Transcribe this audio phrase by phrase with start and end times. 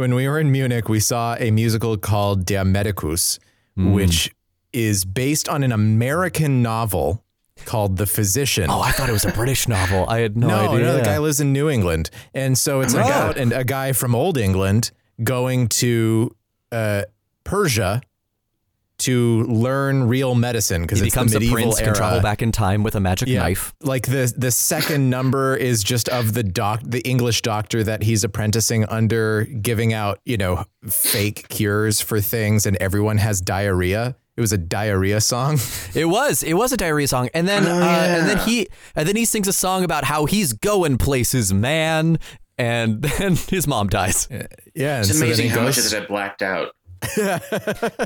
[0.00, 3.38] when we were in Munich, we saw a musical called Der Medicus,
[3.76, 3.92] Hmm.
[3.92, 4.34] which
[4.72, 7.22] is based on an American novel
[7.66, 8.68] called The Physician.
[8.70, 10.08] Oh, I thought it was a British novel.
[10.08, 10.86] I had no, no, idea.
[10.86, 14.36] no, the guy lives in New England, and so it's about a guy from Old
[14.38, 14.90] England
[15.22, 16.34] going to
[16.72, 17.02] uh,
[17.44, 18.00] Persia
[19.00, 21.86] to learn real medicine because he it's becomes the a prince, era.
[21.88, 23.40] can travel back in time with a magic Yeah.
[23.42, 23.74] knife.
[23.80, 28.24] Like the the second number is just of the doc the English doctor that he's
[28.24, 34.16] apprenticing under giving out, you know, fake cures for things and everyone has diarrhea.
[34.36, 35.58] It was a diarrhea song.
[35.94, 36.42] It was.
[36.42, 39.48] It was a diarrhea song, and then uh, and then he and then he sings
[39.48, 42.18] a song about how he's going places, man.
[42.56, 44.28] And then his mom dies.
[44.74, 46.74] Yeah, It's so amazing he how much of this I blacked out.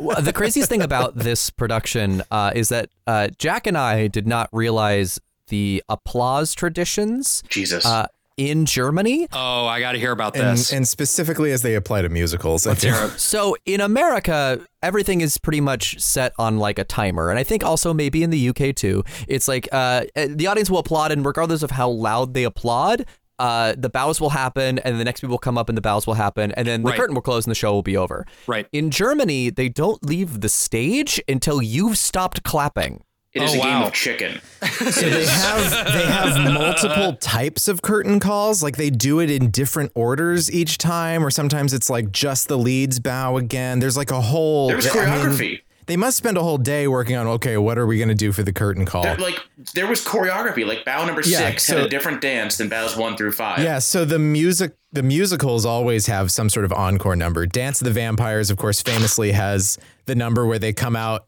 [0.01, 4.27] Well, the craziest thing about this production uh, is that uh, Jack and I did
[4.27, 7.85] not realize the applause traditions Jesus.
[7.87, 9.29] uh, in Germany.
[9.33, 10.73] Oh, I got to hear about this.
[10.73, 12.67] and specifically as they apply to musicals.
[12.67, 12.95] I think.
[13.19, 17.63] So in America, everything is pretty much set on like a timer, and I think
[17.65, 19.05] also maybe in the UK too.
[19.29, 23.07] It's like uh, the audience will applaud, and regardless of how loud they applaud.
[23.39, 26.07] Uh, the bows will happen, and the next people will come up, and the bows
[26.07, 26.99] will happen, and then the Right.
[26.99, 28.25] curtain will close, and the show will be over.
[28.47, 28.67] Right.
[28.73, 33.03] In Germany, they don't leave the stage until you've stopped clapping.
[33.33, 34.41] it is oh, a game of chicken.
[34.93, 38.63] So they have they have multiple types of curtain calls.
[38.63, 42.57] Like they do it in different orders each time, or sometimes it's like just the
[42.57, 43.81] leads bow again.
[43.81, 45.61] There's like a whole There was I mean, choreography.
[45.87, 48.43] They must spend a whole day working on okay, what are we gonna do for
[48.43, 49.03] the curtain call?
[49.03, 49.39] There, like
[49.75, 50.67] there was choreography.
[50.67, 53.61] Like bow number Yeah, six so- had a different dance than bows one through five.
[53.61, 57.47] Yeah, so the music the musicals always have some sort of encore number.
[57.47, 61.27] Dance of the Vampires, of course, famously has the number where they come out.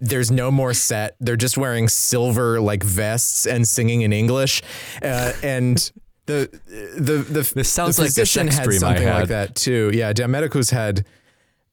[0.00, 1.16] There's no more set.
[1.20, 4.62] They're just wearing silver like vests and singing in English,
[5.02, 5.76] uh, and
[6.26, 6.50] the
[6.98, 9.18] the the This sounds the like a physician sex had dream I something had.
[9.20, 9.90] like that too.
[9.94, 11.06] Yeah, Der Medicus had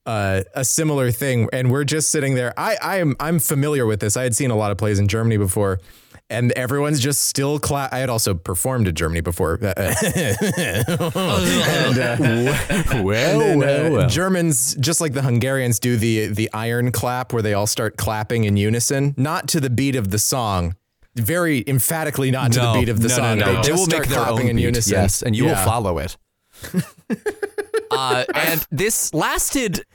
[0.06, 2.53] uh, a similar thing, and we're just sitting there.
[2.58, 4.16] I I am I'm familiar with this.
[4.17, 5.80] I had seen a lot of plays in Germany before.
[6.27, 7.93] And everyone's just still clap.
[7.93, 9.55] I had also performed in Germany before.
[9.61, 14.10] and, uh, Well, and then, well, uh, well.
[14.10, 18.45] Germans, just like the Hungarians, do the the iron clap where they all start clapping
[18.45, 20.76] in unison, not to the beat of the song.
[21.15, 23.38] Very emphatically, not to the beat of the no, song.
[23.38, 23.48] No, no.
[23.52, 24.94] They, They, just will start make their clapping own in beat, unison.
[24.94, 26.17] Yes, and you will follow it.
[27.91, 29.85] uh, and this lasted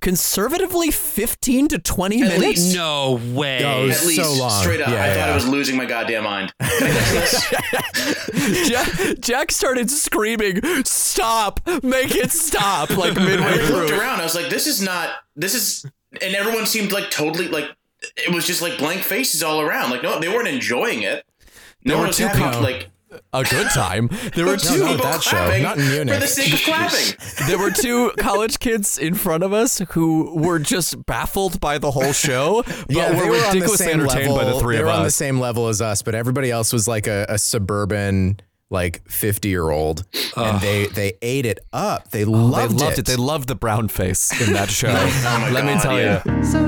[0.00, 2.42] conservatively 15 to 20 At minutes.
[2.42, 2.76] least.
[2.76, 3.64] no way.
[3.64, 4.50] Oh, it was At least so long.
[4.62, 5.32] straight up, Yeah, I thought yeah.
[5.32, 6.52] I was losing my goddamn mind.
[8.66, 11.60] Jack, Jack started screaming, "Stop!
[11.82, 13.98] Make it stop!" Like I midway looked through.
[13.98, 14.20] around.
[14.20, 15.10] I was like, "This is not.
[15.34, 15.84] This is."
[16.22, 17.66] And everyone seemed like totally like
[18.16, 19.90] it was just like blank faces all around.
[19.90, 21.24] Like no, they weren't enjoying it.
[21.84, 22.90] No were one was two having people- like
[23.32, 24.08] A good time.
[24.34, 25.30] There were two No, not people that show.
[25.30, 26.14] clapping Not in Munich.
[26.14, 27.46] for the sake of clapping.
[27.48, 31.90] There were two college kids in front of us who were just baffled by the
[31.90, 34.36] whole show, but Yeah, they were were on the ridiculously same entertained level.
[34.36, 36.72] by the three they of were on the same level as us, but everybody else
[36.72, 38.40] was like a, a suburban,
[38.70, 40.04] like fifty year old,
[40.36, 42.10] and they they ate it up.
[42.10, 43.06] They oh, They loved, loved it.
[43.06, 44.88] They loved the brown face in that show.
[44.90, 46.22] Oh my Let me tell yeah.
[46.26, 46.44] you.
[46.44, 46.64] So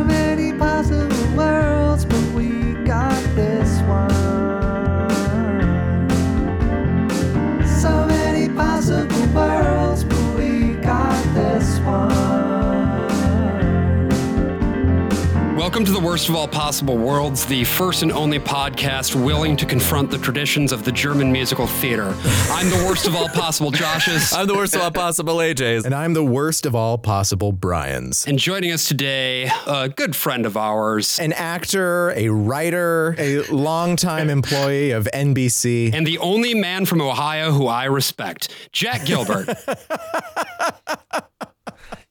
[15.69, 19.67] Welcome to the Worst of All Possible Worlds, the first and only podcast willing to
[19.67, 22.15] confront the traditions of the German musical theater.
[22.51, 24.33] I'm the worst of all possible Joshes.
[24.37, 25.85] I'm the worst of all possible AJs.
[25.85, 28.27] and I'm the worst of all possible Brian's.
[28.27, 34.31] And joining us today, a good friend of ours, An actor, a writer, a longtime
[34.31, 35.93] employee of NBC.
[35.93, 39.51] and the only man from Ohio who I respect, Jack Gilbert.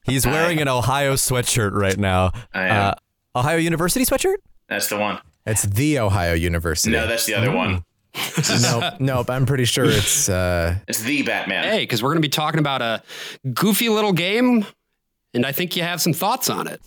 [0.04, 2.30] He's wearing an Ohio sweatshirt right now.
[2.54, 2.90] I am.
[2.90, 2.94] Uh,
[3.36, 4.36] Ohio University sweatshirt?
[4.68, 5.20] That's the one.
[5.46, 6.90] It's the Ohio University.
[6.90, 7.84] No, that's the other one.
[8.62, 9.30] nope, nope.
[9.30, 10.28] I'm pretty sure it's.
[10.28, 11.64] Uh, It's the Batman.
[11.64, 13.02] hey, because we're going to be talking about a
[13.52, 14.66] goofy little game,
[15.34, 16.80] and I think you have some thoughts on it.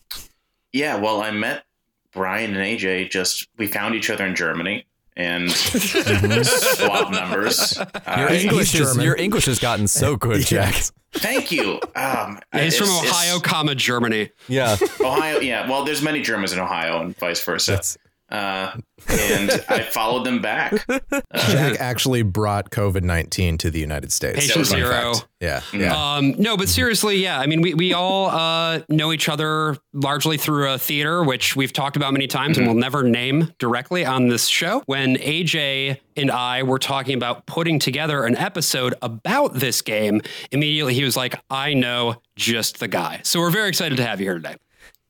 [0.74, 1.64] Yeah, well, I met
[2.12, 3.12] Brian and AJ.
[3.12, 4.86] Just we found each other in Germany
[5.18, 7.78] and swapped numbers.
[7.78, 7.86] Your
[8.30, 9.06] Uh, English, is, German.
[9.06, 10.76] your English has gotten so good, Jack.
[11.14, 11.80] thank you.
[11.96, 14.30] Um, Yeah, he's from it's- it's- Ohio, comma Germany.
[14.48, 14.78] Yeah.
[15.00, 15.40] Ohio.
[15.40, 17.72] Yeah, well, there's many Germans in Ohio and vice versa.
[17.72, 17.98] That's-
[18.32, 18.72] uh,
[19.08, 20.74] and I followed them back.
[21.36, 24.40] Jack actually brought COVID nineteen to the United States.
[24.40, 25.14] Fun Patient zero.
[25.14, 25.28] fact.
[25.42, 26.16] Yeah, yeah.
[26.16, 27.40] Um, no, but seriously, yeah.
[27.40, 31.74] I mean, we, we all uh, know each other largely through a theater, which we've
[31.74, 34.84] talked about many times and we'll never name directly on this show.
[34.86, 40.94] When AJ and I were talking about putting together an episode about this game, immediately
[40.94, 43.22] he was like, I know just the guy.
[43.24, 44.58] So we're very excited to have you here today.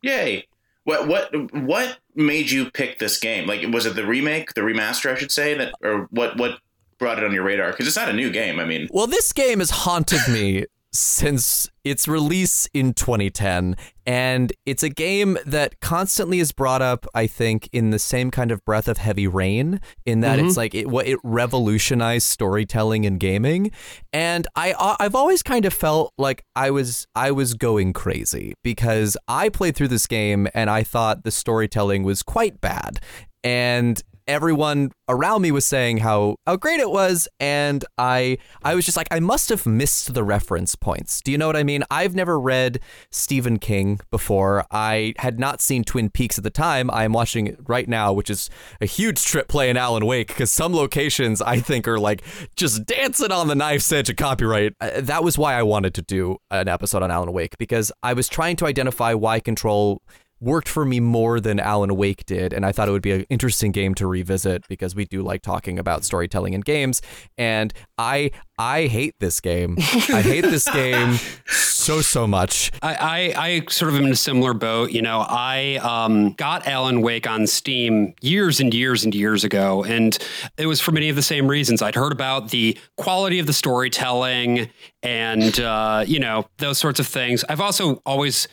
[0.02, 0.48] Yay!
[0.84, 3.48] What what what made you pick this game?
[3.48, 6.60] Like, was it the remake, the remaster, I should say, that or what what
[6.98, 7.72] brought it on your radar?
[7.72, 8.60] Because it's not a new game.
[8.60, 13.76] I mean, Well, this game has haunted me since its release in 2010
[14.06, 18.52] and it's a game that constantly is brought up i think in the same kind
[18.52, 23.20] of breath of heavy rain in that it's like it what it revolutionized storytelling and
[23.20, 23.72] gaming.
[24.14, 28.54] And i uh, i've always kind of felt like i was i was going crazy
[28.64, 33.00] because i played through this game and i thought the storytelling was quite bad.
[33.44, 38.86] And everyone around me was saying how how great it was and I I was
[38.86, 41.22] just like I must have missed the reference points.
[41.22, 41.84] Do you know what I mean?
[41.92, 42.80] I've never read
[43.12, 44.66] Stephen King before.
[44.72, 46.90] I had not seen Twin Peaks at the time.
[46.92, 50.52] I am watching it right now, which is a huge trip playing Alan Wake because
[50.52, 52.24] some locations I think are like
[52.56, 54.74] just dancing on the knife's edge of copyright.
[54.80, 58.14] Uh, that was why I wanted to do an episode on Alan Wake because I
[58.14, 60.02] was trying to identify why Control
[60.42, 63.26] worked for me more than Alan Wake did, and I thought it would be an
[63.30, 67.02] interesting game to revisit because we do like talking about storytelling in games.
[67.38, 69.78] And I I hate this game.
[69.80, 71.18] I hate this game
[71.48, 72.72] so so much.
[72.82, 74.92] I, I, I sort of am in a similar boat.
[74.92, 79.84] You know, I um, got Alan Wake on Steam years and years and years ago,
[79.84, 80.18] and
[80.58, 81.82] it was for many of the same reasons.
[81.82, 84.70] I'd heard about the quality of the storytelling
[85.04, 87.44] and, uh, you know, those sorts of things.
[87.50, 88.48] I've also always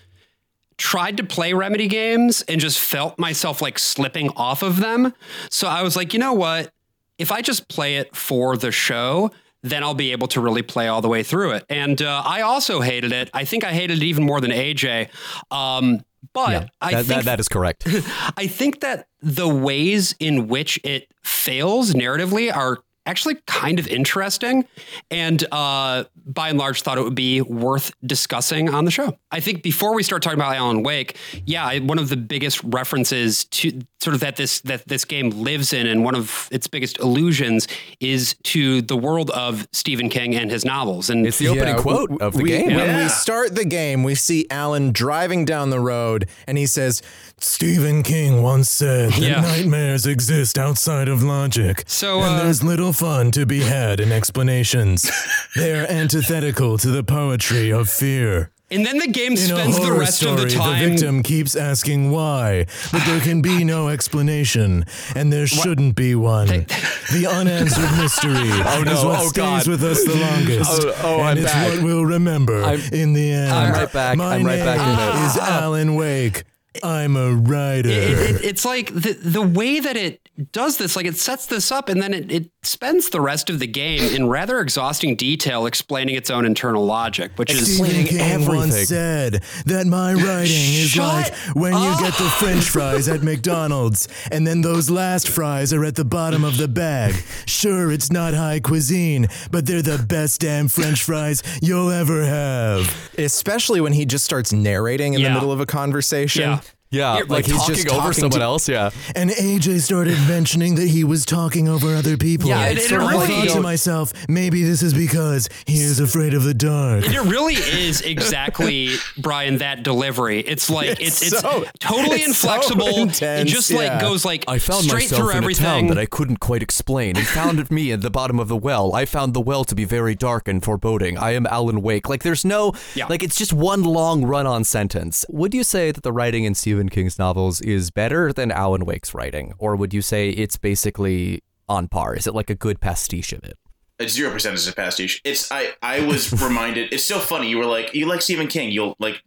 [0.78, 5.12] tried to play Remedy games and just felt myself like slipping off of them.
[5.50, 6.72] So I was like, you know what?
[7.18, 9.32] If I just play it for the show,
[9.62, 11.64] then I'll be able to really play all the way through it.
[11.68, 13.28] And uh, I also hated it.
[13.34, 15.08] I think I hated it even more than AJ.
[15.50, 17.84] Um, but I that, think that, that is correct.
[18.36, 22.78] I think that the ways in which it fails narratively are
[23.08, 24.66] actually kind of interesting
[25.10, 29.16] and uh, by and large thought it would be worth discussing on the show.
[29.30, 31.16] I think before we start talking about Alan Wake,
[31.46, 35.72] yeah, one of the biggest references to sort of that this that this game lives
[35.72, 37.66] in and one of its biggest illusions
[38.00, 41.10] is to the world of Stephen King and his novels.
[41.10, 42.66] And It's the opening Yeah, quote w- of the we- game.
[42.76, 43.02] When Yeah.
[43.04, 47.02] we start the game, we see Alan driving down the road and he says,
[47.40, 49.40] Stephen King once said that Yeah.
[49.40, 51.82] nightmares exist outside of logic.
[51.86, 55.10] So, and uh, there's little fun to be had in explanations.
[55.56, 58.50] They're antithetical to the poetry of fear.
[58.70, 62.10] And then the game spends the rest story, of the time the victim keeps asking
[62.10, 64.84] why, but there can be no explanation,
[65.16, 66.46] and there shouldn't be one.
[66.48, 68.92] the unanswered mystery oh, no.
[68.92, 69.34] is what Oh, stays
[69.64, 69.68] God.
[69.68, 71.68] with us the oh, longest, Oh, oh, and I'm it's back.
[71.74, 73.52] what we'll remember I'm- in the end.
[73.52, 74.16] I'm right back.
[74.16, 75.26] My I'm right back name in it.
[75.26, 76.44] is Alan Wake.
[76.82, 77.88] I'm a writer.
[77.88, 80.20] it, it, it's like the the way that it
[80.52, 83.58] does this, like it sets this up, and then it, it spends the rest of
[83.58, 88.46] the game in rather exhausting detail explaining its own internal logic, which is explaining King
[88.46, 88.84] once everything.
[88.86, 89.32] said
[89.66, 94.46] that my writing is Shut like when you get the French fries at McDonald's, and
[94.46, 97.14] then those last fries are at the bottom of the bag.
[97.46, 103.10] Sure, it's not high cuisine, but they're the best damn French fries you'll ever have.
[103.18, 105.28] Especially when he just starts narrating in Yeah.
[105.30, 106.42] the middle of a conversation.
[106.42, 106.60] Yeah.
[106.90, 108.68] Yeah, You're- like, he's talking just over talking someone to- else.
[108.68, 108.90] Yeah.
[109.14, 112.48] And AJ started mentioning that he was talking over other people.
[112.48, 116.00] Yeah, it- it so I really- thought to myself, maybe this is because he is
[116.00, 117.04] afraid of the dark.
[117.04, 120.40] it really is exactly Brian that delivery.
[120.40, 122.86] It's like it's it's, so- totally it's so inflexible.
[122.88, 124.00] it just like yeah.
[124.00, 125.66] goes like I found straight myself through in everything.
[125.66, 128.56] a town that I couldn't quite explain and found me at the bottom of the
[128.56, 128.94] well.
[128.94, 131.18] I found the well to be very dark and foreboding.
[131.18, 132.08] I am Alan Wake.
[132.08, 133.06] Like there's no Yeah.
[133.08, 135.26] like it's just one long run-on sentence.
[135.28, 139.12] Would you say that the writing in Stephen King's novels is better than Alan Wake's
[139.12, 142.14] writing or would you say it's basically on par?
[142.14, 143.58] Is it like a good pastiche of it?
[143.98, 145.20] It's zero percent is a pastiche.
[145.24, 146.92] It's I I was reminded.
[146.92, 147.48] It's so funny.
[147.48, 148.70] You were like, you like Stephen King.
[148.70, 149.20] You'll like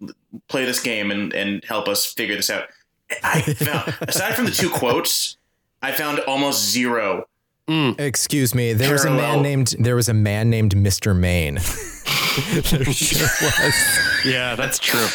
[0.47, 2.69] play this game and and help us figure this out.
[3.21, 5.35] I found aside from the two quotes,
[5.81, 7.25] I found almost zero.
[7.67, 7.99] Mm.
[7.99, 8.71] Excuse me.
[8.71, 11.13] There was a man named there was a man named Mr.
[11.13, 11.55] Maine.
[12.71, 14.25] there sure was.
[14.25, 15.05] yeah, that's true.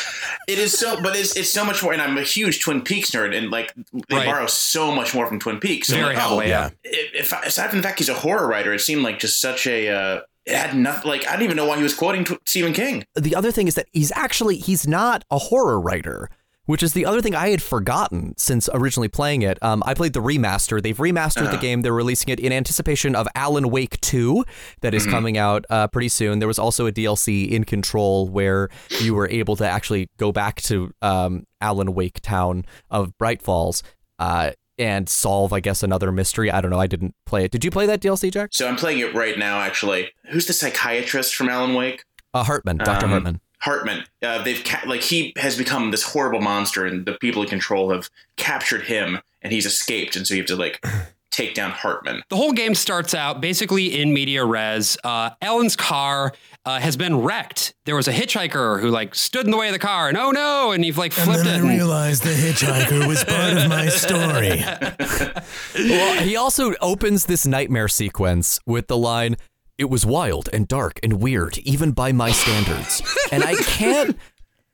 [0.47, 1.93] It is so, but it's it's so much more.
[1.93, 3.75] And I'm a huge Twin Peaks nerd, and like
[4.09, 4.27] they Right.
[4.27, 5.89] borrow so much more from Twin Peaks.
[5.89, 6.71] So Very like, heavily, oh, yeah.
[6.85, 9.67] If, if aside from the fact he's a horror writer, it seemed like just such
[9.67, 9.89] a.
[9.89, 11.09] Uh, it had nothing.
[11.11, 13.05] Like I didn't even know why he was quoting Tw- Stephen King.
[13.17, 16.31] the other thing is that he's actually he's not a horror writer
[16.67, 19.59] which is the other thing I had forgotten since originally playing it.
[19.63, 20.83] Um, I played the remaster.
[20.83, 21.83] They've remastered the game.
[21.83, 24.45] They're releasing it in anticipation of Alan Wake 2
[24.83, 26.41] that is coming out uh, pretty soon.
[26.41, 28.69] There was also a DLC in Control where
[29.01, 33.83] you were able to actually go back to um, Alan Wake town of Bright Falls
[34.19, 36.51] uh, and solve, I guess, another mystery.
[36.51, 36.81] I don't know.
[36.81, 37.51] I didn't play it.
[37.51, 38.51] Did you play that DLC, Jack?
[38.53, 39.61] So I'm playing it right now.
[39.61, 42.05] Actually, who's the psychiatrist from Alan Wake?
[42.35, 43.07] Uh, Hartman, Dr.
[43.07, 43.41] Um, Hartman.
[43.61, 44.05] Hartman.
[44.23, 47.91] Uh, they've ca- like he has become this horrible monster, and the people in control
[47.93, 50.85] have captured him, and he's escaped, and so you have to like
[51.31, 52.23] take down Hartman.
[52.31, 54.97] The whole game starts out basically in media res.
[55.05, 56.33] Uh, Alan's car
[56.65, 57.75] uh, has been wrecked.
[57.85, 60.31] There was a hitchhiker who like stood in the way of the car, and oh
[60.31, 61.57] no, and he like flipped it.
[61.57, 64.63] and- realized the hitchhiker was part of my story.
[65.79, 69.37] Well, he also opens this nightmare sequence with the line,
[69.79, 73.03] It was wild and dark and weird, even by my standards.
[73.31, 74.17] and I can't.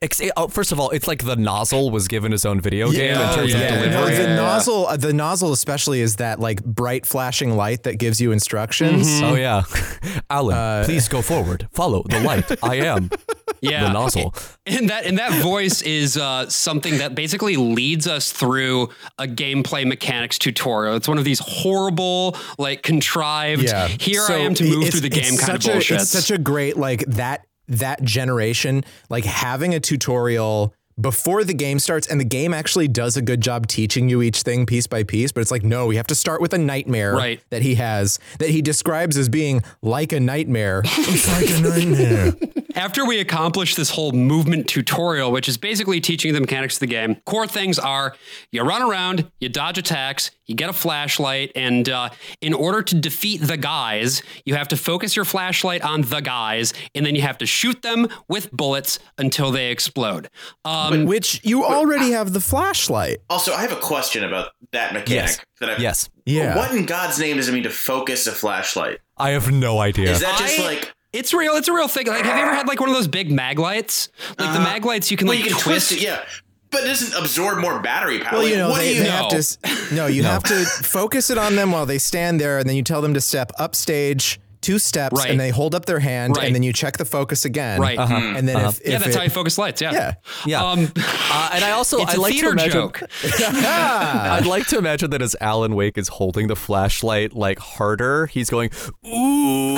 [0.03, 3.13] Ex- oh, first of all, it's like the nozzle was given his own video game
[3.19, 3.59] in terms yeah.
[3.61, 4.17] of No, delivery.
[4.27, 8.33] the nozzle, uh, the nozzle especially is that like bright flashing light that gives you
[8.33, 9.07] instructions.
[9.23, 9.63] Oh, yeah.
[10.31, 11.69] Alan, please go forward.
[11.73, 12.51] Follow the light.
[12.65, 13.11] I am
[13.61, 14.35] yeah, the nozzle.
[14.67, 19.87] And that and that voice is uh, something that basically leads us through a gameplay
[19.87, 20.97] mechanics tutorial.
[20.97, 23.63] It's one of these horrible, like contrived.
[23.65, 23.87] Yeah.
[23.87, 26.01] Here So I am to move through the game kind of such a- bullshit.
[26.01, 27.47] It's such a great like that
[27.79, 33.17] that generation like having a tutorial before the game starts and the game actually does
[33.17, 35.97] a good job teaching you each thing piece by piece but it's like no we
[35.97, 37.41] have to start with a nightmare Right.
[37.51, 42.35] that he has that he describes as being like a nightmare It's like a nightmare.
[42.75, 46.87] After we accomplish this whole movement tutorial, which is basically teaching the mechanics of the
[46.87, 48.15] game, core things are
[48.51, 52.11] you run around, you dodge attacks, you get a flashlight, and uh,
[52.41, 56.73] in order to defeat the guys, you have to focus your flashlight on the guys,
[56.95, 60.29] and then you have to shoot them with bullets until they explode.
[60.65, 65.11] Um, which you already have the flashlight Also, I have a question about that mechanic.
[65.11, 65.41] Yes.
[65.61, 66.09] That I've, Yes.
[66.27, 68.99] yeah What in God's name does it mean to focus a flashlight?
[69.17, 70.11] I have no idea.
[70.11, 71.55] Is that just I- like it's real.
[71.55, 72.07] It's a real thing.
[72.07, 74.09] Like, have you ever had like one of those big mag lights?
[74.39, 75.91] Like the mag lights, you can well, like you can twist.
[75.91, 76.25] twist it, yeah,
[76.71, 78.39] but it doesn't absorb more battery power.
[78.41, 79.29] Well, you know, what they, do you they know?
[79.31, 79.95] have to.
[79.95, 82.83] No, you have to focus it on them while they stand there, and then you
[82.83, 85.29] tell them to step upstage two steps, Right.
[85.29, 86.47] and they hold up their hand, Right.
[86.47, 87.81] and then you check the focus again.
[87.81, 87.99] Right.
[87.99, 88.15] Uh-huh.
[88.15, 89.83] And then if, yeah, that's it, how you focus lights.
[89.83, 89.91] Yeah.
[89.93, 90.15] Yeah.
[90.47, 90.65] Yeah.
[90.65, 90.93] Um,
[91.35, 93.03] Uh, and I also it's I a like to theater imagine joke.
[93.25, 98.51] I'd like to imagine that as Alan Wake is holding the flashlight like harder, he's
[98.51, 98.71] going
[99.07, 99.77] ooh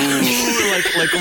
[0.75, 1.13] like like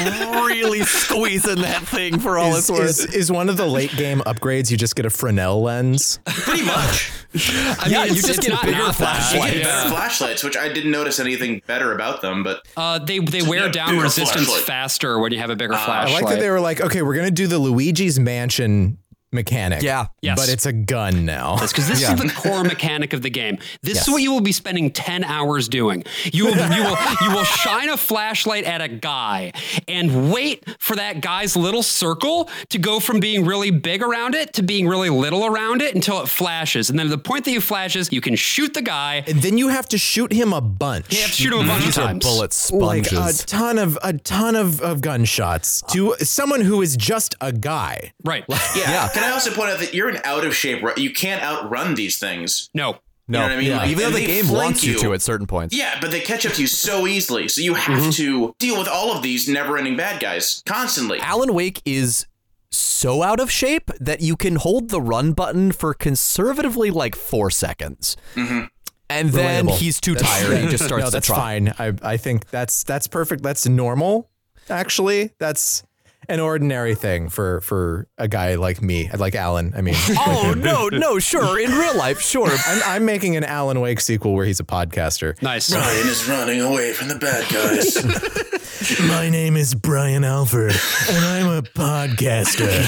[0.47, 2.89] really squeezing that thing for all is, it's worth.
[2.89, 6.19] is, is one of the late game upgrades you just get a Fresnel lens?
[6.25, 7.11] pretty much.
[7.35, 9.55] I Yeah, mean, you just get not bigger not flashlights.
[9.55, 9.89] You Yeah.
[9.89, 13.97] flashlights, which I didn't notice anything better about them, but Uh, they they wear down
[13.97, 14.65] resistance flashlight.
[14.65, 16.09] faster when you have a bigger I flashlight.
[16.09, 18.97] I like that they were like, okay, we're gonna do the Luigi's Mansion
[19.33, 19.81] mechanic.
[19.81, 20.07] Yeah.
[20.21, 20.39] Yes.
[20.39, 21.57] But it's a gun now.
[21.59, 22.13] because this Yeah.
[22.13, 23.57] is the core mechanic of the game.
[23.81, 24.07] This Yes.
[24.07, 26.03] is what you will be spending ten hours doing.
[26.31, 29.51] You will you will you will shine a flashlight at a guy
[29.87, 34.53] and wait for that guy's little circle to go from being really big around it
[34.53, 36.89] to being really little around it until it flashes.
[36.89, 39.23] And then at the point that you flashes, you can shoot the guy.
[39.27, 41.11] And then you have to shoot him a bunch.
[41.13, 42.23] You have to shoot him a bunch of These are times.
[42.25, 47.35] bullet like a ton of a ton of, of gunshots to someone who is just
[47.41, 48.11] a guy.
[48.23, 48.43] Right.
[48.49, 48.57] yeah.
[48.75, 49.09] Yeah.
[49.23, 50.83] Can I also point out that you're in out of shape?
[50.97, 52.69] You can't outrun these things.
[52.73, 52.97] No.
[53.27, 53.71] no, know what I mean?
[53.71, 54.99] Like, even though the game flank wants you you.
[54.99, 55.75] to at certain points.
[55.75, 58.09] Yeah, but they catch up to you so easily, so you have mm-hmm.
[58.09, 61.19] to deal with all of these never-ending bad guys constantly.
[61.19, 62.25] Alan Wake is
[62.69, 67.49] so out of shape that you can hold the run button for conservatively like four
[67.49, 68.17] seconds.
[68.35, 68.65] Mm-hmm.
[69.09, 69.77] And then Relatable.
[69.77, 70.57] he's too tired.
[70.57, 71.37] He just starts no, to that's trot.
[71.37, 71.73] fine.
[71.77, 73.43] I I think that's that's perfect.
[73.43, 74.29] That's normal.
[74.69, 75.83] Actually, that's
[76.27, 79.73] an ordinary thing for for a guy like me, like Alan.
[79.75, 81.59] I mean, Oh no, no, sure.
[81.59, 82.49] In real life, sure.
[82.67, 85.39] I'm, I'm making an Alan Wake sequel where he's a podcaster.
[85.41, 85.73] Nice.
[85.73, 88.03] Ryan is running away from the bad guys.
[89.07, 90.73] My name is Brian Alford,
[91.09, 92.83] and I'm a podcaster.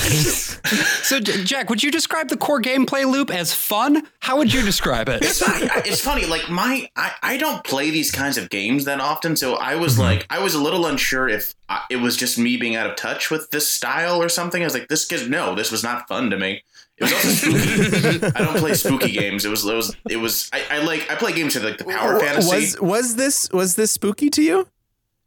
[1.06, 4.06] So, Jack, would you describe the core gameplay loop as fun?
[4.20, 5.22] How would you describe it?
[5.22, 6.26] it's, funny, it's funny.
[6.26, 9.94] Like my, I, I don't play these kinds of games that often, so I was
[9.94, 10.02] mm-hmm.
[10.02, 12.96] like, I was a little unsure if I, it was just me being out of
[12.96, 14.62] touch with this style or something.
[14.62, 16.64] I was like, this gives no, this was not fun to me.
[16.98, 18.26] It was also spooky.
[18.36, 19.44] I don't play spooky games.
[19.44, 20.50] It was, it was, it was.
[20.54, 22.56] I, I like, I play games with like the power fantasy.
[22.56, 24.68] Was was this was this spooky to you?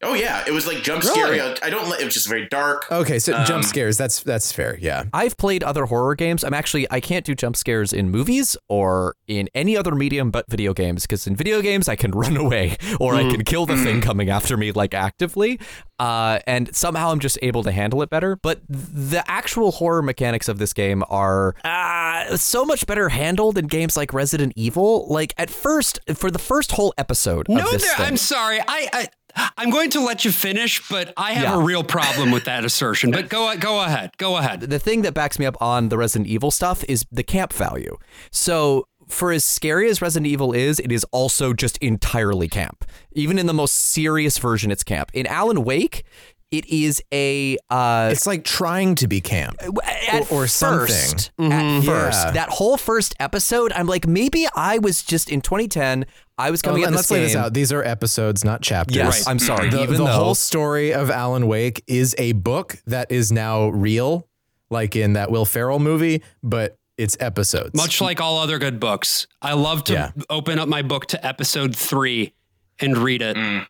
[0.00, 1.40] Oh yeah, it was like jump scary.
[1.40, 1.88] I don't.
[1.90, 2.87] li- It was just very dark.
[2.90, 3.97] Okay, so jump Um, scares.
[3.99, 4.78] That's that's fair.
[4.81, 5.05] Yeah.
[5.12, 6.45] I've played other horror games.
[6.45, 10.49] I'm actually I can't do jump scares in movies or in any other medium but
[10.49, 13.76] video games because in video games I can run away or I can kill the
[13.76, 15.59] thing coming after me like actively.
[15.99, 18.37] Uh, and somehow I'm just able to handle it better.
[18.37, 23.67] But the actual horror mechanics of this game are uh, so much better handled in
[23.67, 25.09] games like Resident Evil.
[25.09, 28.61] Like at first, for the first whole episode No, of this there, thing, I'm sorry.
[28.61, 29.09] I, I
[29.57, 31.61] I'm going to let you finish, but I have Yeah.
[31.61, 33.11] a real problem with that assertion.
[33.11, 34.16] But go go ahead.
[34.18, 34.61] Go ahead.
[34.61, 37.97] the thing that backs me up on the Resident Evil stuff is the camp value.
[38.30, 42.85] So for as scary as Resident Evil is, it is also just entirely camp.
[43.12, 45.11] Even in the most serious version, it's camp.
[45.14, 46.04] In Alan Wake,
[46.50, 49.57] it is a uh, It's like trying to be camp.
[49.62, 50.87] Uh, uh, at or something.
[50.87, 51.87] first, At mm-hmm.
[51.87, 52.31] first, Yeah.
[52.33, 56.07] that whole first episode, I'm like, maybe I was just in 2010.
[56.38, 57.52] I was coming Oh, at and this let's lay this out.
[57.52, 58.97] These are episodes, not chapters.
[58.97, 59.69] Yes, I'm sorry.
[59.69, 59.76] Mm-hmm.
[59.76, 63.69] The, even the though whole story of Alan Wake is a book that is now
[63.69, 64.26] real,
[64.71, 67.75] like in that Will Ferrell movie, but it's episodes.
[67.75, 70.11] Much like all other good books, I love to Yeah.
[70.31, 72.33] open up my book to episode three
[72.81, 73.37] and read it.
[73.37, 73.67] Mm.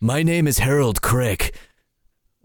[0.00, 1.54] My name is Harold Crick.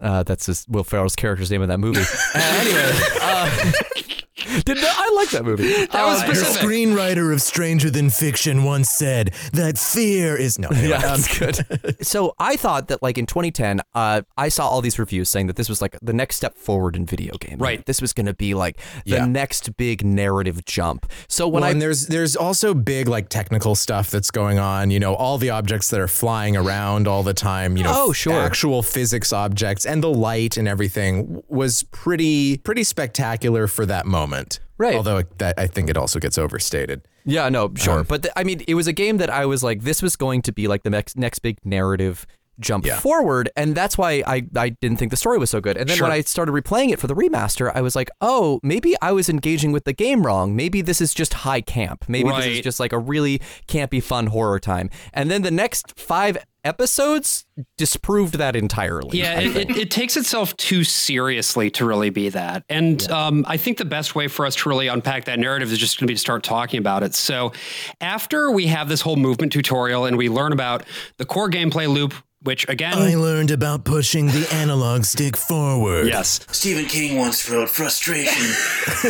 [0.00, 2.00] Uh, that's his, Will Ferrell's character's name in that movie.
[2.34, 3.72] Uh, anyway, uh,
[4.64, 5.86] did I like that movie?
[5.86, 6.62] That was The specific.
[6.68, 10.68] screenwriter of Stranger Than Fiction once said that fear is no.
[10.68, 11.96] anyway, Yeah, um, that's good.
[12.06, 15.56] so I thought that like in 2010, uh, I saw all these reviews saying that
[15.56, 17.58] this was like the next step forward in video game.
[17.58, 17.84] Right.
[17.84, 19.26] This was going to be like the Yeah.
[19.26, 21.10] next big narrative jump.
[21.28, 24.90] So when well, I and there's there's also big like technical stuff that's going on.
[24.90, 27.76] You know, all the objects that are flying around all the time.
[27.76, 28.40] You know, Oh, sure.
[28.40, 34.60] actual physics objects and the light and everything was pretty pretty spectacular for that moment.
[34.76, 34.94] Right.
[34.94, 37.02] Although that I think it also gets overstated.
[37.24, 38.00] Yeah, no, sure.
[38.00, 40.14] Um, but th- I mean, it was a game that I was like, this was
[40.16, 42.26] going to be like the next next big narrative
[42.60, 42.98] jump Yeah.
[42.98, 45.76] forward, and that's why I I didn't think the story was so good.
[45.76, 48.94] And then when I started replaying it for the remaster, I was like, oh, maybe
[49.02, 50.56] I was engaging with the game wrong.
[50.56, 52.04] Maybe this is just high camp.
[52.08, 54.90] Maybe this is just like a really campy, fun horror time.
[55.12, 57.46] And then the next five episodes
[57.76, 59.18] disproved that entirely.
[59.18, 62.62] Yeah, it, it, it takes itself too seriously to really be that.
[62.68, 65.78] And um, I think the best way for us to really unpack that narrative is
[65.78, 67.14] just going to be to start talking about it.
[67.14, 67.52] So,
[68.00, 70.84] after we have this whole movement tutorial and we learn about
[71.16, 76.06] the core gameplay loop, which again, I learned about pushing the analog stick forward.
[76.06, 78.32] yes, Stephen King once wrote frustration.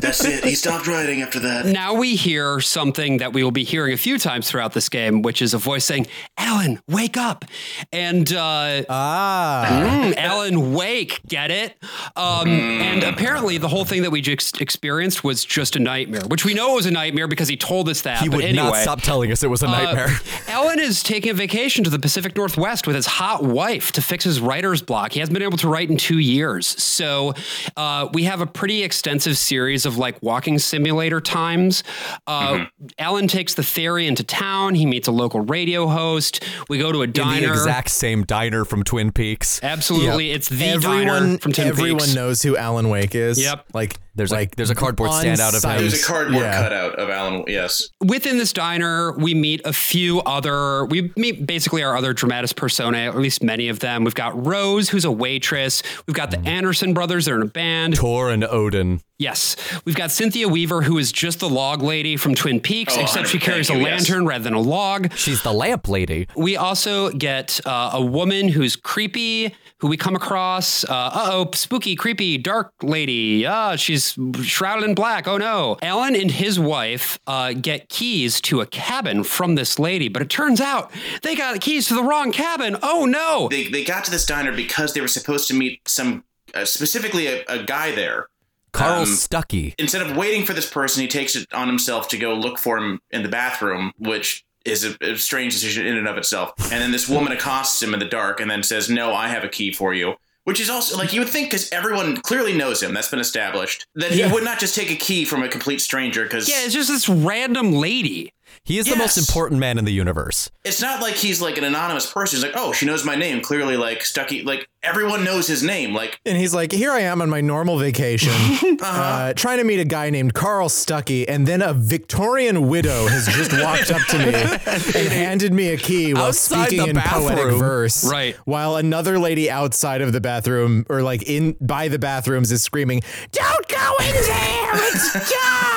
[0.00, 0.44] That's it.
[0.44, 1.66] He stopped writing after that.
[1.66, 5.22] now we hear something that we will be hearing a few times throughout this game,
[5.22, 7.44] which is a voice saying, Alan, wake up.
[7.92, 9.66] And uh, Ah.
[9.70, 11.76] Mm, Alan Wake, get it?
[12.16, 16.44] Um, And apparently, the whole thing that we just experienced was just a nightmare, which
[16.44, 18.18] we know it was a nightmare because he told us that.
[18.18, 20.08] he but would anyway, not stop telling us it was a uh, nightmare.
[20.48, 24.24] Alan is taking a vacation to the Pacific Northwest with his hot wife to fix
[24.24, 25.12] his writer's block.
[25.12, 26.66] He hasn't been able to write in two years.
[26.66, 27.34] So
[27.76, 31.84] uh, we have a pretty extensive series of like walking simulator times.
[32.26, 32.64] Uh,
[32.98, 34.74] Alan takes the ferry into town.
[34.74, 36.42] He meets a local radio host.
[36.70, 37.48] We go to a in diner.
[37.48, 39.60] the exact same diner from Twin Peaks.
[39.62, 40.30] Absolutely.
[40.30, 42.10] It's the everyone diner from Twin everyone Peaks.
[42.10, 43.38] Everyone knows who Alan Wake is.
[43.38, 43.66] Yep.
[43.74, 45.78] Like There's a- like there's a cardboard on stand out of him.
[45.78, 46.62] There's a cardboard Yeah.
[46.62, 47.44] cutout of Alan.
[47.48, 47.88] Yes.
[48.00, 53.06] within this diner, we meet a few other, we meet basically our other dramatis personae,
[53.06, 54.04] or at least many of them.
[54.04, 55.82] We've got Rose, who's a waitress.
[56.06, 57.96] We've got the Anderson brothers, they're in a band.
[57.98, 59.00] Thor and Odin.
[59.18, 59.56] Yes.
[59.84, 63.28] We've got Cynthia Weaver, who is just the log lady from Twin Peaks, Oh, except
[63.28, 64.08] she carries a thank you, yes.
[64.08, 65.12] lantern rather than a log.
[65.14, 66.26] She's the lamp lady.
[66.36, 70.84] We also get uh, a woman who's creepy, who we come across.
[70.84, 73.44] Uh oh, spooky, creepy, dark lady.
[73.46, 74.09] Ah, she's
[74.42, 75.26] shrouded in black.
[75.28, 75.76] Oh no.
[75.82, 80.30] Alan and his wife uh, get keys to a cabin from this lady, but it
[80.30, 80.90] turns out
[81.22, 82.76] they got the keys to the wrong cabin.
[82.82, 83.48] Oh no.
[83.50, 87.26] They, they got to this diner because they were supposed to meet some, uh, specifically
[87.26, 88.26] a, a guy there.
[88.72, 89.74] Carl Um, Stucky.
[89.78, 92.78] Instead of waiting for this person, he takes it on himself to go look for
[92.78, 96.52] him in the bathroom, which is a, a strange decision in and of itself.
[96.70, 99.42] And then this woman accosts him in the dark and then says, No, I have
[99.42, 100.14] a key for you.
[100.44, 102.94] Which is also like you would think because everyone clearly knows him.
[102.94, 103.86] That's been established.
[103.94, 106.72] That he would not just take a key from a complete stranger because Yeah, it's
[106.74, 108.32] just this random lady.
[108.64, 110.50] He is the most important man in the universe.
[110.64, 112.36] it's not like he's like an anonymous person.
[112.36, 113.40] He's like, oh, she knows my name.
[113.42, 115.94] Clearly, like Stucky, like everyone knows his name.
[115.94, 118.32] Like, And he's like, here I am on my normal vacation,
[118.82, 123.26] uh, trying to meet a guy named Carl Stucky, and then a Victorian widow has
[123.26, 124.34] just walked up to me
[125.00, 128.04] and handed me a key while Outside speaking the in poetic verse.
[128.10, 128.36] Right.
[128.44, 133.02] While another lady outside of the bathroom, or like in by the bathrooms, is screaming,
[133.32, 134.70] "Don't go in there!
[134.74, 135.66] It's dark!"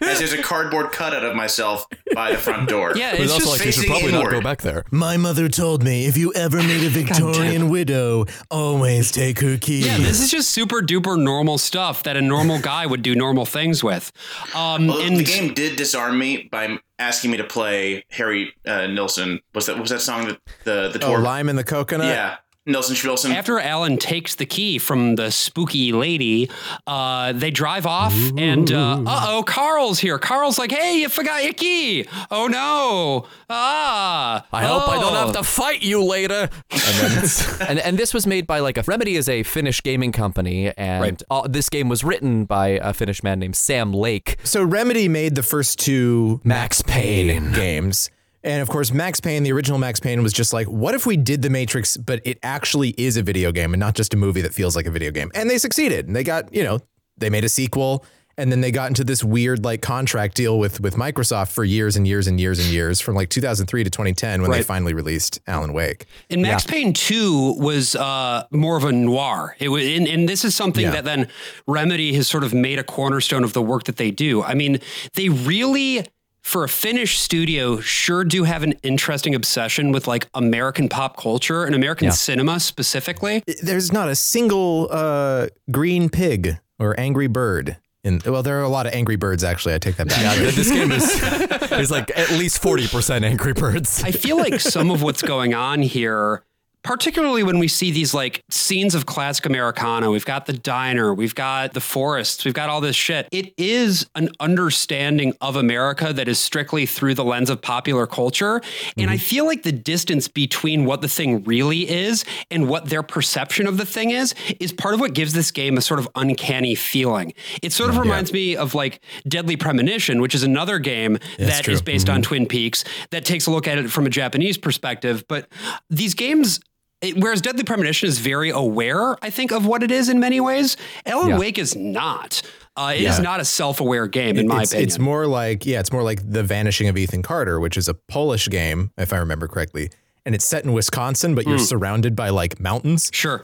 [0.00, 2.92] as there's a cardboard cutout of myself by the front door.
[2.96, 4.84] Yeah, But it's also just like you should facing probably not go back there.
[4.90, 9.86] My mother told me if you ever meet a Victorian widow, always take her keys.
[9.86, 13.44] Yeah, this is just super duper normal stuff that a normal guy would do normal
[13.46, 14.12] things with.
[14.54, 18.86] Um, Well, and the game did disarm me by asking me to play Harry uh,
[18.86, 19.40] Nilsson.
[19.54, 22.06] Was that was that song that the the Oh, lime and the coconut.
[22.06, 22.36] yeah,
[22.66, 23.34] Nilsson Schmilsson.
[23.34, 26.50] after Alan takes the key from the spooky lady,
[26.86, 30.18] uh, they drive off, and uh oh, Carl's here.
[30.18, 32.06] Carl's like, "Hey, you forgot your key.
[32.30, 33.26] Oh no!
[33.48, 36.50] Ah, I hope I don't oh." have to fight you later.
[36.70, 37.24] And, then,
[37.68, 41.00] and, and this was made by like a Remedy is a Finnish gaming company, and
[41.02, 41.22] Right.
[41.30, 44.36] all, this game was written by a Finnish man named Sam Lake.
[44.44, 47.52] So Remedy made the first two Max Payne.
[47.52, 48.10] games.
[48.42, 51.16] And of course, Max Payne, the original Max Payne, was just like, what if we
[51.16, 54.40] did The Matrix, but it actually is a video game and not just a movie
[54.42, 55.30] that feels like a video game?
[55.34, 56.06] And they succeeded.
[56.06, 56.80] And they got, you know,
[57.18, 58.04] they made a sequel.
[58.38, 61.96] And then they got into this weird like contract deal with with Microsoft for years
[61.96, 65.40] and years and years and years from like 2003 to 2010 when they finally released
[65.46, 66.06] Alan Wake.
[66.30, 69.56] And Max Payne 2 was uh, more of a noir.
[69.58, 70.92] It was, and, and this is something Yeah.
[70.92, 71.28] that then
[71.66, 74.42] Remedy has sort of made a cornerstone of the work that they do.
[74.42, 74.80] I mean,
[75.16, 76.06] they really,
[76.42, 81.64] for a Finnish studio, sure do have an interesting obsession with like American pop culture
[81.64, 83.42] and American cinema specifically.
[83.62, 87.76] There's not a single uh, green pig or angry bird.
[88.02, 89.74] In, well, there are a lot of angry birds actually.
[89.74, 90.20] I take that back.
[90.22, 91.20] Yeah, this game is
[91.68, 94.02] there's like at least forty percent Angry Birds.
[94.02, 96.42] I feel like some of what's going on here,
[96.82, 101.34] particularly when we see these like scenes of classic Americana, we've got the diner, we've
[101.34, 103.28] got the forests, we've got all this shit.
[103.30, 108.62] It is an understanding of America that is strictly through the lens of popular culture.
[108.96, 109.22] And I mm-hmm.
[109.22, 113.76] feel like the distance between what the thing really is and what their perception of
[113.76, 117.34] the thing is, is part of what gives this game a sort of uncanny feeling.
[117.62, 121.68] It sort of mm, reminds me of like Deadly Premonition, which is another game that
[121.68, 121.84] is true.
[121.84, 122.22] based on mm-hmm.
[122.22, 125.24] Twin Peaks that takes a look at it from a Japanese perspective.
[125.28, 125.46] But
[125.90, 126.60] these games,
[127.00, 130.40] it- whereas Deadly Premonition is very aware, I think, of what it is in many
[130.40, 131.38] ways, Alan Yeah.
[131.38, 132.42] Wake is not.
[132.76, 133.22] Uh, it is Yeah.
[133.24, 134.88] not a self-aware game, in my it's, opinion.
[134.88, 137.94] it's more like yeah, it's more like the Vanishing of Ethan Carter, which is a
[137.94, 139.90] Polish game, if I remember correctly,
[140.24, 141.64] and it's set in Wisconsin, but you're Hmm.
[141.64, 143.10] surrounded by like mountains.
[143.12, 143.42] Sure.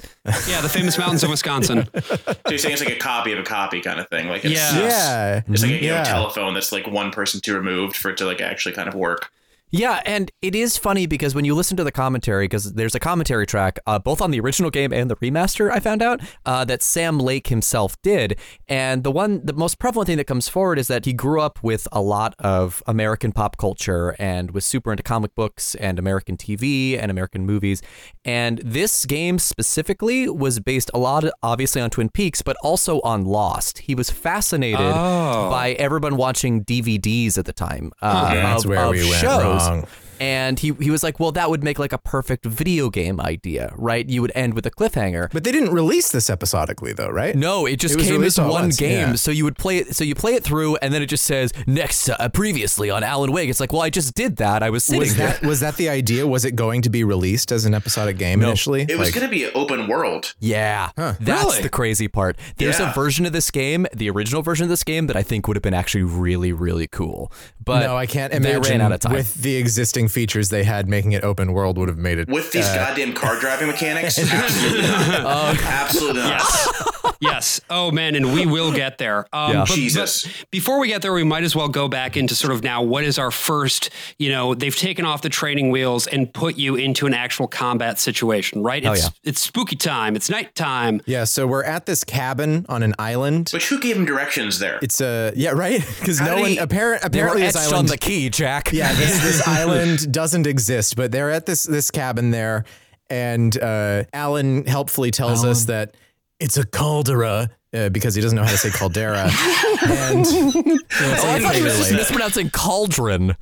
[0.49, 1.89] Yeah, the famous mountains of Wisconsin.
[2.05, 2.17] so
[2.49, 4.29] you're saying it's like a copy of a copy kind of thing.
[4.29, 4.79] Like it's, Yeah.
[4.81, 8.17] Yeah, It's like a you know, telephone that's like one person too removed for it
[8.19, 9.31] to like actually kind of work.
[9.73, 13.01] Yeah, and it is funny because when you listen to the commentary, because there's a
[13.01, 16.65] commentary track uh, both on the original game and the remaster, I found out uh,
[16.67, 20.79] that Sam Lake himself did, and the one, the most prevalent thing that comes forward
[20.79, 24.93] is that he grew up with a lot of American pop culture and was super
[24.93, 27.83] into comic books and American TV and American movies,
[28.25, 33.25] and this game specifically was based a lot, obviously, on Twin Peaks, but also on
[33.25, 33.79] Lost.
[33.79, 35.51] He was fascinated Oh.
[35.51, 37.91] by everyone watching DVDs at the time.
[38.01, 39.43] Uh, That's of- where of we went shows.
[39.43, 39.87] wrong wrong.
[40.21, 43.73] And he, he was like, well, that would make like a perfect video game idea,
[43.77, 44.09] right?
[44.09, 45.31] You would end with a cliffhanger.
[45.33, 47.35] But they didn't release this episodically, though, right?
[47.37, 49.09] No, it just It came released as one once, game.
[49.11, 49.15] yeah.
[49.15, 49.95] So you would play it.
[49.95, 53.33] So you play it through, and then it just says next, uh, previously on Alan
[53.33, 53.51] Wake.
[53.51, 54.63] It's like, well, I just did that.
[54.63, 55.27] I was sitting Was here.
[55.29, 56.27] that was that the idea?
[56.27, 58.83] Was it going to be released as an episodic game initially?
[58.89, 60.35] It was Like- going to be an open world.
[60.41, 61.63] Yeah, that's Really?
[61.63, 62.37] the crazy part.
[62.57, 65.47] There's a version of this game, the original version of this game, that I think
[65.49, 67.33] would have been actually really, really cool.
[67.65, 68.63] But no, I can't they imagine.
[68.63, 69.13] ran out of time.
[69.15, 72.29] With the existing features they had, making it open world would have made it.
[72.29, 74.19] With these uh, goddamn car driving mechanics?
[74.33, 75.61] Absolutely not.
[75.63, 76.31] Absolutely not.
[76.41, 76.96] yes.
[77.71, 79.27] Oh man, and we will get there.
[79.33, 79.65] Um, Yeah.
[79.67, 80.23] but- Jesus.
[80.25, 82.83] but before we get there, we might as well go back into sort of now
[82.83, 83.91] what is our first.
[84.19, 87.99] You know, they've taken off the training wheels and put you into an actual combat
[87.99, 88.85] situation, right?
[88.87, 89.09] Oh, It's yeah.
[89.25, 90.17] it's spooky time.
[90.17, 91.01] It's nighttime.
[91.07, 93.49] yeah, so we're at this cabin on an island.
[93.53, 94.79] But who gave him directions there?
[94.83, 95.83] It's a yeah, right?
[95.99, 98.73] Because no one he- apparent apparently this etched island on the key, Jack.
[98.73, 102.65] yeah, this, this island doesn't exist, but they're at this this cabin there,
[103.11, 105.95] and uh, Alan helpfully tells us that
[106.39, 107.51] It's a caldera.
[107.75, 109.23] uh, because he doesn't know how to say caldera.
[109.23, 110.79] and Oh,
[111.29, 113.37] I thought he was just mispronouncing cauldron.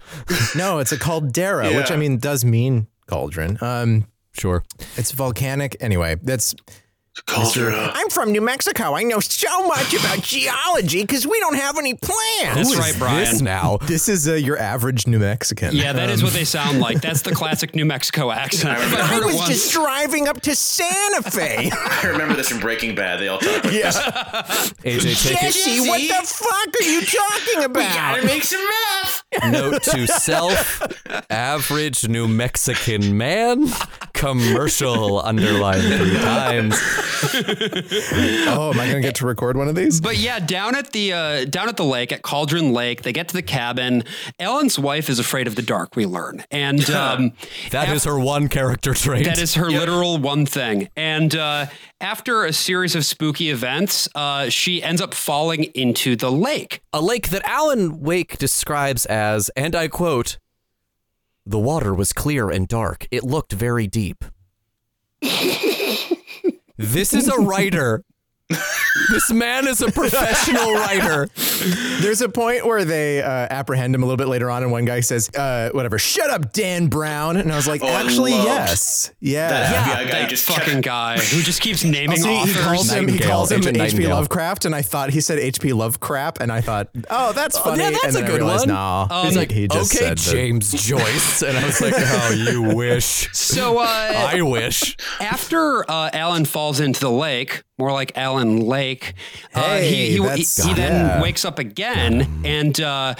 [0.56, 3.58] no, it's a caldera, which I mean does mean cauldron.
[3.60, 4.64] Um, Sure.
[4.96, 5.76] it's volcanic.
[5.80, 6.54] Anyway, that's
[7.26, 7.92] Caldera.
[7.94, 8.94] I'm from New Mexico.
[8.94, 12.54] I know so much about geology because we don't have any plans.
[12.56, 13.18] That's right, Brian.
[13.20, 13.78] This now.
[13.82, 15.74] This is uh, your average New Mexican.
[15.74, 17.00] Yeah, that is Um, what they sound like.
[17.02, 18.78] That's the classic New Mexico accent.
[18.80, 19.46] If I heard it once.
[19.48, 21.70] Just driving up to Santa Fe.
[21.72, 23.20] I remember this from Breaking Bad.
[23.20, 23.96] They all talk like this.
[24.84, 25.88] AJ, take it.
[25.88, 27.76] what the fuck are you talking about?
[27.76, 29.22] We gotta make some math.
[29.50, 30.82] Note to self:
[31.30, 33.66] average New Mexican man
[34.24, 36.80] commercial underlined three times.
[38.46, 40.00] Oh, am I going to get to record one of these?
[40.00, 43.28] But yeah, down at the uh, down at the lake at Cauldron Lake, they get
[43.28, 44.04] to the cabin.
[44.38, 45.96] Alan's wife is afraid of the dark.
[45.96, 47.32] We learn, and um,
[47.70, 49.24] That is her one character trait.
[49.24, 50.88] That is her literal one thing.
[50.96, 51.66] And uh,
[52.00, 56.82] after a series of spooky events, uh, she ends up falling into the lake.
[56.92, 60.38] a lake that Alan Wake describes as, and I quote,
[61.46, 63.06] the water was clear and dark.
[63.10, 64.24] It looked very deep.
[66.76, 68.02] this is a writer.
[69.10, 71.28] This man is a professional writer.
[72.00, 74.84] There's a point where they uh, apprehend him a little bit later on, and one
[74.84, 79.12] guy says, uh, "Whatever, shut up, Dan Brown." And I was like, Oh, "Actually, yes,
[79.20, 82.52] yeah." That FBI guy that just fucking kept- guy who just keeps naming Also, he,
[82.52, 84.06] he calls him, he calls him Agent H.P.
[84.08, 85.72] Lovecraft, and I thought he said H.P.
[85.72, 88.66] Lovecraft, and I thought, "Oh, that's funny." yeah, that's and then a I good realized,
[88.66, 88.74] one.
[88.74, 91.42] Nah, He's like, he just okay, said that- James Joyce.
[91.42, 93.28] And I was like, oh, you wish.
[93.32, 94.96] so uh, I wish.
[95.20, 99.14] after uh, Alan falls into the lake, more like Alan Lake,
[99.54, 101.22] uh, he, Hey, he, he, that's- he then yeah.
[101.22, 103.14] wakes up again and uh,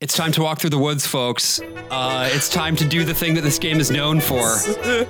[0.00, 1.60] it's time to walk through the woods, folks.
[1.90, 4.42] Uh, it's time to do the thing that this game is known for.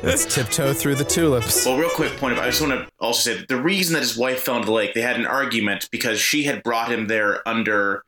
[0.03, 1.66] Let's tiptoe through the tulips.
[1.66, 4.01] Well, real quick point of I just want to also say that the reason that
[4.01, 7.09] his wife fell into the lake, they had an argument because she had brought him
[7.09, 8.05] there under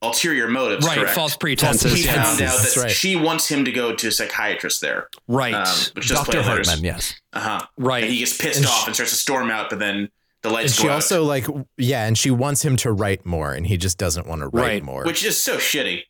[0.00, 0.86] ulterior motives.
[0.86, 1.14] Right, correct?
[1.14, 1.92] false pretenses.
[1.94, 2.22] He yeah.
[2.22, 2.90] found out that right.
[2.90, 5.54] she wants him to go to a psychiatrist there, Right.
[5.54, 6.30] um, which does Dr.
[6.30, 6.50] play later.
[6.52, 7.14] Hartman, yes.
[7.34, 7.66] Uh huh.
[7.76, 8.04] Right.
[8.04, 10.10] And he gets pissed And off she- and starts to storm out, but then
[10.50, 10.94] the And she go out.
[10.96, 14.40] also like, yeah, and she wants him to write more, and he just doesn't want
[14.42, 14.82] to write Right.
[14.82, 15.04] more.
[15.04, 16.02] which is so shitty.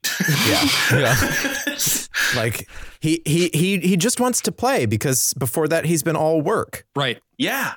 [0.46, 0.68] yeah,
[1.00, 2.36] yeah.
[2.36, 2.68] like
[3.00, 6.84] he he he he just wants to play because before that he's been all work.
[6.94, 7.20] right.
[7.38, 7.74] yeah.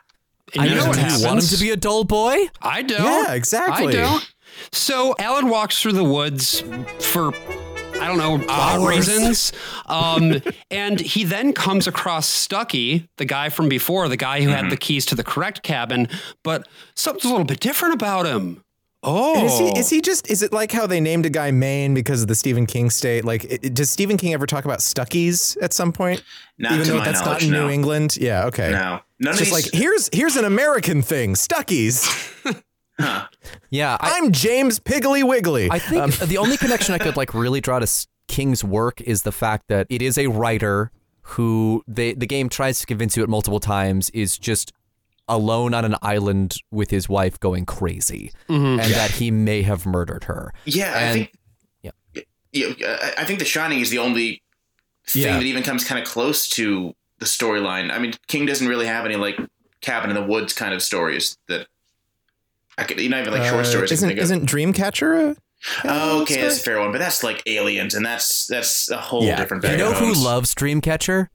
[0.54, 2.38] And I you know know what you want him to be a dull boy?
[2.62, 3.04] I don't.
[3.04, 3.88] Yeah, exactly.
[3.98, 4.34] I don't.
[4.72, 6.64] So Alan walks through the woods
[7.00, 7.32] for
[8.00, 8.88] I don't know plot Hours.
[9.08, 9.54] reasons,
[9.88, 14.70] um, and he then comes across Stucky, the guy from before, the guy who had
[14.70, 16.08] the keys to the correct cabin,
[16.44, 18.64] but something's a little bit different about him.
[19.04, 21.94] Oh, Is he is he just is it like how they named a guy Maine
[21.94, 23.24] because of the Stephen King state?
[23.24, 26.24] Like, it, does Stephen King ever talk about Stuckey's at some point?
[26.58, 27.68] Not Even to though my that's not in no.
[27.68, 28.18] New England.
[28.18, 28.72] Yeah, okay.
[28.72, 29.00] No.
[29.20, 29.74] None It's of just these.
[29.74, 32.06] like here's here's an American thing, Stuckey's.
[33.00, 33.98] Yeah.
[34.00, 35.70] I, I'm James Piggly Wiggly.
[35.72, 39.24] I think um, the only connection I could like really draw to King's work is
[39.24, 43.24] the fact that it is a writer who they, the game tries to convince you
[43.24, 44.72] at multiple times is just
[45.28, 48.80] alone on an island with his wife going crazy mm-hmm.
[48.80, 50.54] and that he may have murdered her.
[50.66, 51.34] yeah, I think.
[51.82, 51.92] yeah.
[52.54, 54.42] Yeah, I- I think The Shining is the only
[55.06, 55.34] thing Yeah.
[55.38, 57.92] that even comes kind of close to the storyline.
[57.92, 59.38] I mean, King doesn't really have any like
[59.82, 61.68] cabin in the woods kind of stories that
[62.78, 63.92] I could, not even like short Uh, stories.
[63.92, 65.32] I Isn't think isn't Dreamcatcher?
[65.32, 65.36] A,
[65.86, 66.48] Oh, okay, story?
[66.48, 69.36] that's a fair one, but that's like aliens, and that's that's a whole Yeah.
[69.38, 71.28] different You know who loves Dreamcatcher?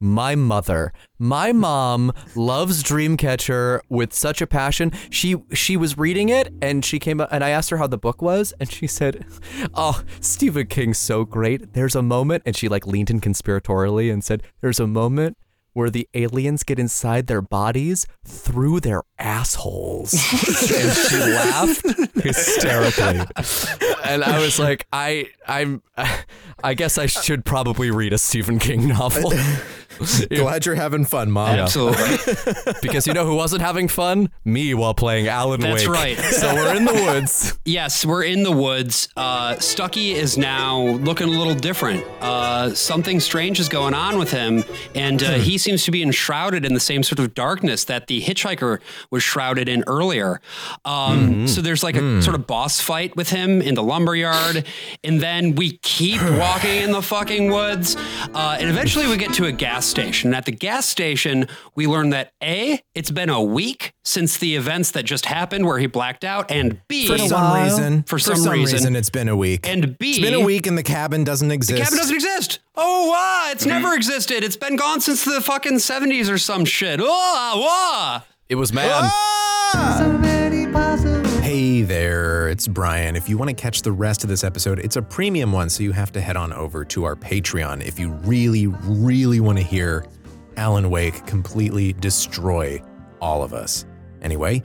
[0.00, 0.92] My mother.
[1.18, 4.92] My mom loves Dreamcatcher with such a passion.
[5.10, 7.96] She she was reading it and she came up and I asked her how the
[7.96, 9.24] book was and she said,
[9.74, 11.72] "Oh, Stephen King's so great.
[11.72, 15.36] There's a moment." And she like leaned in conspiratorially and said, "There's a moment
[15.74, 20.14] where the aliens get inside their bodies through their assholes."
[20.72, 23.20] and she laughed hysterically.
[24.04, 25.82] And I was like, I I'm
[26.62, 29.32] I guess I should probably read a Stephen King novel.
[30.30, 31.50] Glad you're having fun, mom.
[31.58, 32.72] Absolutely.
[32.82, 34.30] because you know who wasn't having fun?
[34.44, 35.94] Me while playing Alan That's Wake.
[35.94, 36.18] right.
[36.34, 37.56] So we're in the woods.
[37.64, 39.08] Yes, we're in the woods.
[39.16, 42.04] Uh, Stucky is now looking a little different.
[42.20, 46.64] Uh, something strange is going on with him, and uh, he seems to be enshrouded
[46.64, 48.80] in the same sort of darkness that the hitchhiker
[49.10, 50.40] was shrouded in earlier.
[50.84, 54.64] Um, So there's like a sort of boss fight with him in the lumberyard,
[55.04, 57.96] and then we keep walking in the fucking woods,
[58.34, 60.34] uh, and eventually we get to a gas station.
[60.34, 64.90] At the gas station, we learn that A, it's been a week since the events
[64.92, 68.96] that just happened where he blacked out, and B, For some reason, For some reason.
[68.96, 69.68] it's been a week.
[69.68, 71.78] And B- it's been a week, and the cabin doesn't exist.
[71.78, 72.58] The cabin doesn't exist.
[72.76, 73.48] Oh, wow.
[73.52, 74.42] It's never existed.
[74.44, 77.00] It's been gone since the fucking 70s or some shit.
[77.02, 78.22] Oh, wow.
[78.48, 78.90] It was man.
[78.92, 80.20] Ah!
[81.84, 83.16] There, it's Brian.
[83.16, 85.82] If you want to catch the rest of this episode, it's a premium one, so
[85.82, 89.64] you have to head on over to our Patreon if you really, really want to
[89.64, 90.06] hear
[90.56, 92.82] Alan Wake completely destroy
[93.20, 93.86] all of us.
[94.22, 94.62] Anyway,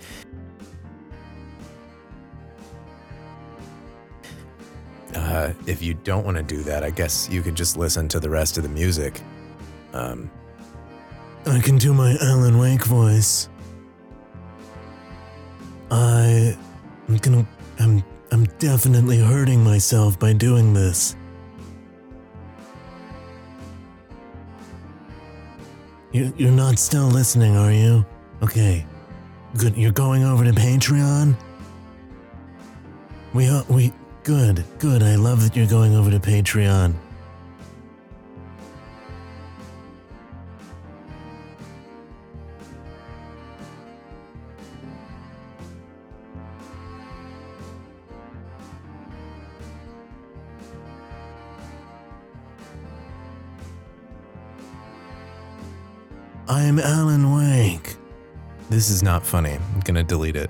[5.16, 8.20] uh, if you don't want to do that, I guess you could just listen to
[8.20, 9.22] the rest of the music.
[9.94, 10.30] Um,
[11.46, 13.50] I can do my Alan Wake voice.
[15.92, 16.58] I
[17.10, 17.48] am gonna
[17.80, 21.16] I'm I'm definitely hurting myself by doing this.
[26.12, 28.06] You, you're not still listening, are you?
[28.42, 28.86] Okay.
[29.58, 29.76] Good.
[29.78, 31.36] You're going over to Patreon?
[33.34, 33.94] We, are- we,
[34.24, 35.04] good, good.
[35.04, 36.96] I love that you're going over to Patreon.
[58.80, 59.60] This is not funny.
[59.74, 60.50] I'm gonna delete it.